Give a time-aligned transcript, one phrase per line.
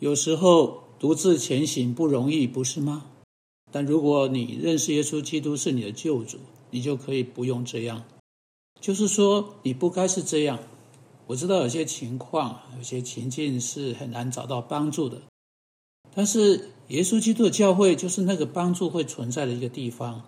[0.00, 3.06] 有时候独自前行不容易，不是吗？
[3.72, 6.38] 但如果你认识耶稣基督是你的救主，
[6.70, 8.04] 你就可以不用这样。
[8.80, 10.58] 就是说，你不该是这样。
[11.26, 15.22] 我知道有些情况、有些情境是很难找到帮助的，
[16.14, 20.22] 但是耶稣基督的教会就是那个帮助会存在的一个地方。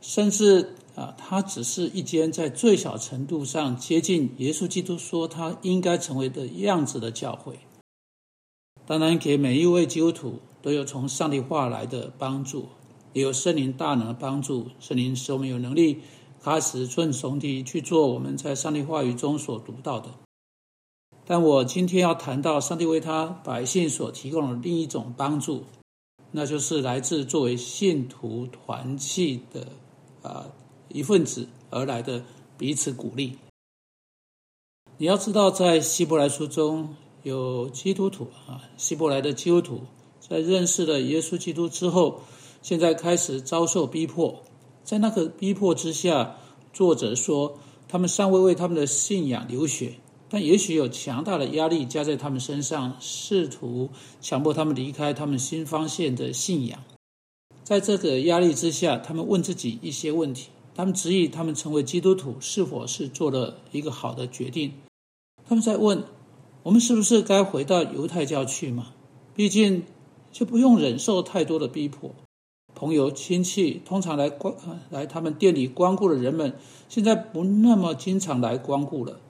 [0.00, 7.58] 甚至啊，它只是一间在最小程度上接近耶稣基督说他应该成为的样子的教会。
[8.90, 12.66] 当然，给每一位基督徒都有从上帝话来的帮助，
[13.12, 14.66] 也有圣灵大能的帮助。
[14.80, 16.00] 圣灵使我们有能力
[16.42, 20.10] 开始顺从地去做我们在上帝话语中所读到的。
[21.24, 25.62] 但我今天要谈到上帝为他百姓所提供的另一种帮助，
[26.32, 29.68] 那就是来自作为信徒团契的。
[30.22, 30.46] 啊，
[30.88, 32.24] 一份子而来的
[32.58, 33.38] 彼此鼓励。
[34.98, 39.82] 你要知道，在希伯来书中有基督徒啊，希伯来的基督徒
[40.20, 42.22] 在认识了耶稣基督之后，
[42.62, 44.42] 现在开始遭受逼迫。
[44.82, 46.36] 在那个逼迫之下，
[46.72, 49.94] 作者说他们尚未为他们的信仰流血，
[50.28, 53.90] 但也许有强大的压力加在他们身上，试图
[54.20, 56.82] 强迫他们离开他们新发现的信仰。
[57.62, 60.48] 在这个压力之下，他们问自己一些问题。
[60.74, 64.72] 他们质疑他们成为基督徒是否是做了一个好的决定。
[65.46, 66.04] 他们在问：
[66.62, 68.92] 我们是不是该回到犹太教去嘛？
[69.34, 69.84] 毕竟
[70.30, 72.14] 就不用忍受太多的逼迫。
[72.74, 74.54] 朋友、亲戚通常来光
[74.90, 76.54] 来他们店里光顾的人们，
[76.88, 79.20] 现在不那么经常来光顾了。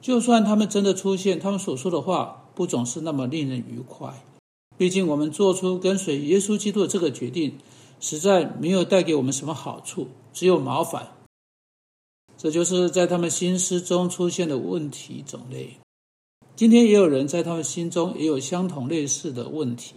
[0.00, 4.22] 就算他们真的出现，他们所说的话不总是那么令人愉快。
[4.76, 7.58] 毕竟我们做出跟随耶稣基督的这个决定。
[8.00, 11.08] 实在没有带给我们什么好处，只有麻烦。
[12.36, 15.78] 这就是在他们心思中出现的问题种类。
[16.56, 19.94] 今天也有人在他们心中也有相同类似的问题。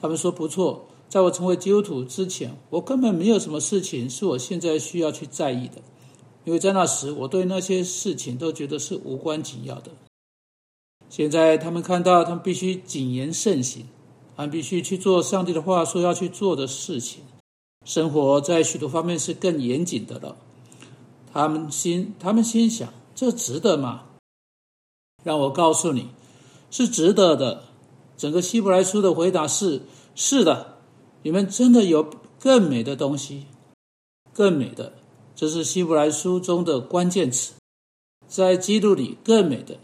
[0.00, 5.82] 他们说：“不错，在我成为基督徒之前，我根本没有什么事情是我现在需要去在意的，
[6.44, 9.90] 因为在那时我对那些事情都觉得是无关紧要的。
[11.10, 13.84] 现在他们看到，他们必须谨言慎行，
[14.34, 17.22] 他们必须去做上帝的话说要去做的事情。”
[17.84, 20.36] 生活在许多方面是更严谨的了。
[21.32, 24.04] 他们心，他们心想：这值得吗？
[25.22, 26.08] 让我告诉你，
[26.70, 27.64] 是值得的。
[28.16, 29.82] 整个希伯来书的回答是：
[30.14, 30.78] 是的，
[31.22, 33.46] 你们真的有更美的东西，
[34.32, 34.94] 更美的。
[35.36, 37.52] 这是希伯来书中的关键词。
[38.26, 39.78] 在基督里，更美的，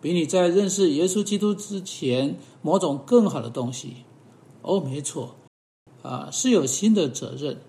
[0.00, 3.98] 比你在认识耶稣基督之前某种更好的东西。
[4.62, 5.36] 哦，没错。
[6.02, 7.60] 啊，是有新的责任，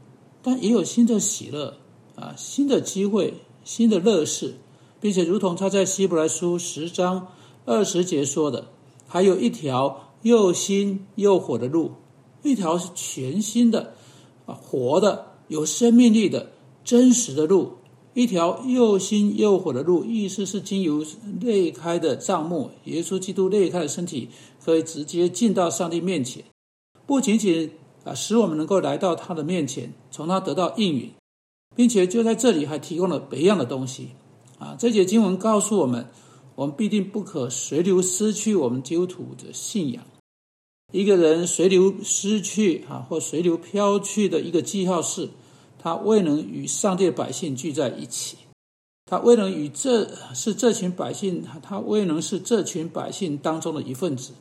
[0.41, 1.77] 但也有新的喜乐
[2.15, 4.55] 啊，新的机会，新的乐事，
[4.99, 7.27] 并且如同他在希伯来书十章
[7.65, 8.67] 二十节说的，
[9.07, 11.91] 还有一条又新又火的路，
[12.43, 13.93] 一条是全新的
[14.45, 16.51] 啊，活的，有生命力的
[16.83, 17.73] 真实的路，
[18.13, 21.05] 一条又新又火的路，意思是经由
[21.39, 24.29] 裂开的帐幕，耶稣基督裂开的身体，
[24.63, 26.43] 可以直接进到上帝面前，
[27.05, 27.71] 不仅仅。
[28.03, 31.11] 啊，使我们能够来到他的面前，从他得到应允，
[31.75, 34.11] 并且就在这里还提供了别样的东西。
[34.59, 36.07] 啊，这节经文告诉我们，
[36.55, 40.03] 我们必定不可随流失去我们基督徒的信仰。
[40.91, 45.29] 一个人随流失去啊，或随流飘去的一个记号是，
[45.77, 48.37] 他未能与上帝的百姓聚在一起，
[49.05, 54.31] 他未能与这是这群百姓，他未能是这群百姓当中的一份子。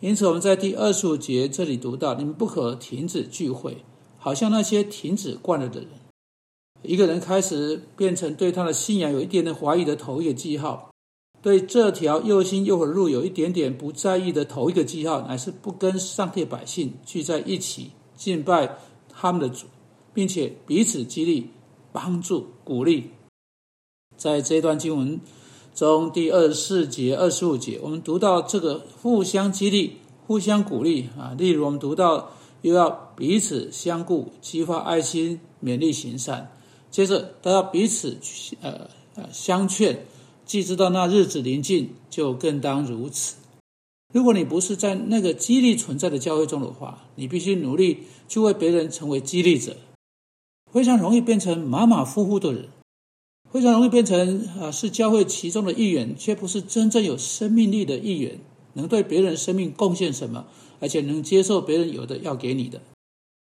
[0.00, 3.84] 因此，我们在第二十五节这里读到：“你们不可停止聚会，
[4.16, 5.88] 好像那些停止惯了的人。”
[6.82, 10.90] 一个人开始变成对他的信仰有一点点怀疑的头一个记号，
[11.42, 18.78] 对这条又新又火路有一点点不在意的头一个记号，乃是不跟上帝百姓聚在一起敬拜
[19.12, 19.66] 他们的主，
[20.12, 21.50] 并且彼此激励、
[21.92, 23.10] 帮助、鼓励。
[24.16, 25.20] 在这段经文。
[25.74, 31.36] 中第二十四节、二十五节，我们读到这个互相激励、互相鼓励啊。
[31.38, 32.32] 例如，我们读到
[32.62, 36.50] 又要彼此相顾、激发爱心、勉励行善。
[36.90, 38.18] 接着，都要彼此
[38.60, 40.06] 呃呃相劝，
[40.44, 43.36] 既知道那日子临近，就更当如此。
[44.14, 49.76] 如果你不是在那个激励存在的教会中的话，你必须努力去为别人成为激励者，
[50.72, 52.68] 非常容易变成马马虎虎的人。
[53.50, 58.38] 非常容易变成啊，是教会其中的一员，却不是真正有生命力的一员，
[58.74, 60.46] 能对别人生命贡献什么，
[60.80, 62.80] 而且能接受别人有的要给你的。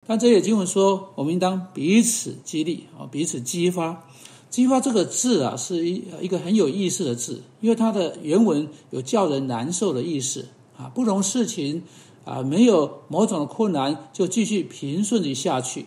[0.06, 4.05] 但这也经文说，我们应当彼此激励啊，彼此激发。
[4.51, 10.47] 激发这个字啊，是一一个很有意思的字，因为它的原文有叫人难受的意思
[10.77, 11.83] 啊，不容事情
[12.25, 15.87] 啊，没有某种的困难就继续平顺的下去。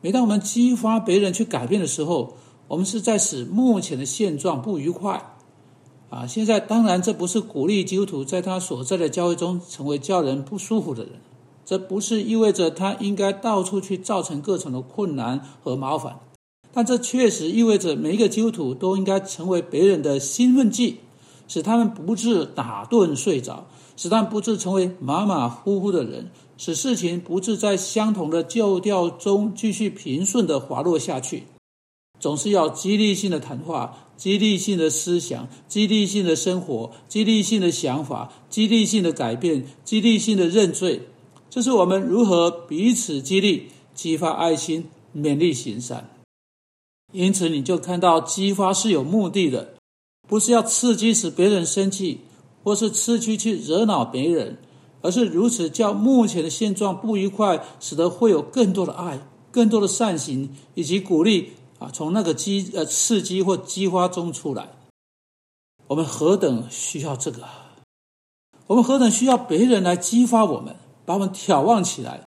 [0.00, 2.34] 每当我们激发别人去改变的时候，
[2.66, 5.36] 我们是在使目前的现状不愉快。
[6.10, 11.12] 啊，现在当然这不是鼓励基督徒在他所在的教会中成为叫人不舒服的人，
[11.64, 16.18] 这不是意味着他应该到处去造成各种的困难和麻烦，
[16.72, 20.98] 但这确实意味着每一个基督徒都应该成为别人的兴奋剂，
[21.48, 23.66] 使他们不致打盹睡着，
[23.96, 31.44] 使他们不致成为马马虎虎的人，使事情不致在相同的旧调中继续平顺的滑落下去。
[32.20, 33.98] 总是要激励性的谈话。
[34.16, 41.08] 激励性的思想、激励性的生活、激励性的想法、激励性的改变、激励性的认罪，
[41.54, 46.10] 这是我们如何彼此激励、激发爱心、勉励行善。
[47.12, 49.74] 因此，你就看到激发是有目的的，
[50.26, 52.22] 不是要刺激使别人生气，
[52.64, 54.58] 或是刺激去惹恼别人，
[55.00, 59.20] 而是如此叫目前的现状不愉快，使得会有更多的爱、
[59.52, 61.88] 更多的善行以及鼓励啊。
[61.88, 64.70] 从那个激呃刺激或激发中出来，
[65.86, 67.44] 我们何等需要这个？
[68.66, 70.74] 我们何等需要别人来激发我们，
[71.04, 72.24] 把我们眺望起来，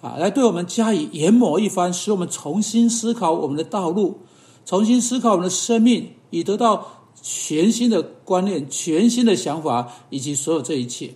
[0.00, 4.20] 啊，来对我们加以研磨一番，使我们重新思考我们的道路，
[4.64, 11.14] 重新思考我们的生命，以得到全新的观念、全新的想法以及所有这一切。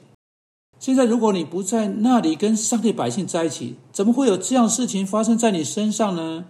[0.78, 6.44] 现在，如果你不在那里跟上帝百姓在一起，怎么会有这样事情发生在你身上呢？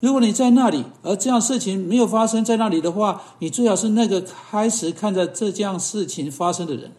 [0.00, 6.90] 如果你在那里，而这样事情没有发生在那里的话，你最好是那个开始看着这件事情发生的人，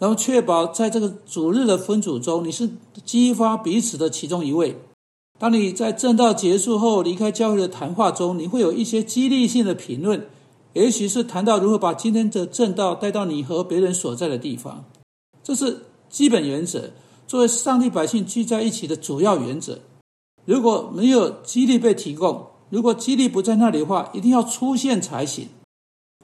[0.00, 2.68] 然后确保在这个主日的分组中，你是
[3.04, 4.76] 激发彼此的其中一位。
[5.38, 10.26] 当你在正道结束后离开教会的谈话中，你会有一些激励性的评论，
[10.72, 14.84] 也许是谈到如何把今天的正道带到你和别人所在的地方。
[15.42, 16.90] 这是基本原则，
[17.26, 19.78] 作为上帝百姓聚在一起的主要原则。
[20.44, 25.48] 如果没有激励被提供，如果激励不在那里的话，一定要出现才行。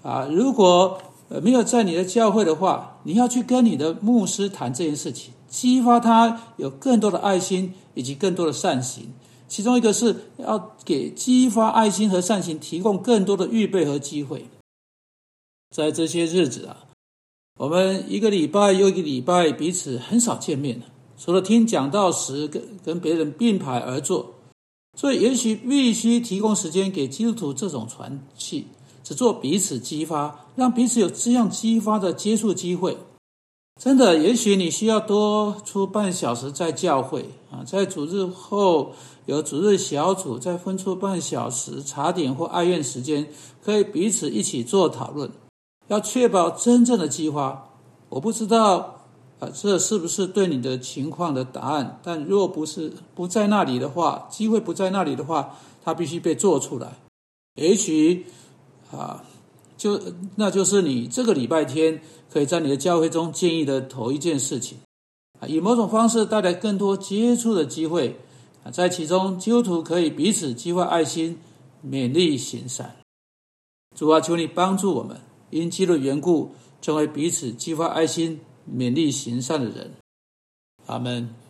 [0.02, 9.12] 啊，如果呃没有在你的教会的话，你要去跟你的牧师谈这件事情，激发他有更多的爱心以及更多的善行。
[9.48, 14.46] 其中一个是要给激发爱心和善行提供更多的预备和机会。
[15.74, 16.84] 在这些日子啊，
[17.58, 20.86] 我们一个礼拜又一个礼拜彼此很少见面了。
[21.16, 24.34] 除了听讲道时跟跟别人并排而坐，
[24.96, 28.66] 所以也许必须提供时间给基督徒这种传气，
[29.10, 32.96] 只做彼此激发，让彼此有这样激发的接触机会。
[33.80, 38.92] 真的，也许你需要多出半小时在教会啊，在主日后
[39.26, 43.26] 有主日小组，再分出半小时茶点或爱怨时间，
[43.64, 45.28] 可以彼此一起做讨论，
[45.88, 47.68] 要确保真正的激发。
[48.10, 48.94] 我不知道。
[49.40, 51.98] 啊，这是不是对你的情况的答案？
[52.04, 56.98] 但若不是不在那里的话，机会不在那里的话，它必须被做出来。
[57.56, 58.26] 也许
[58.90, 59.24] 啊，
[59.76, 60.00] 就
[60.36, 62.00] 那就是你这个礼拜天
[62.30, 64.78] 可以在你的教会中建议的头一件事情
[65.40, 68.16] 啊，以某种方式带来更多接触的机会
[68.64, 71.38] 啊，在其中基督徒可以彼此激发爱心，
[71.84, 72.96] 勉励行善。
[73.96, 75.20] 主啊，求你帮助我们，
[75.50, 76.52] 因基督的缘故，
[76.82, 78.40] 成为彼此激发爱心。
[78.70, 79.90] 勉励行善的人，
[80.86, 81.34] 阿门。